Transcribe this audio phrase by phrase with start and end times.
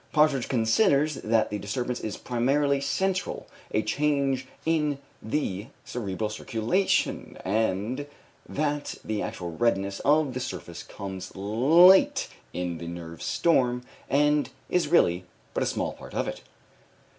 [0.13, 8.07] Partridge considers that the disturbance is primarily central, a change in the cerebral circulation, and
[8.49, 14.87] that the actual redness of the surface comes late in the nerve storm, and is
[14.87, 16.41] really but a small part of it.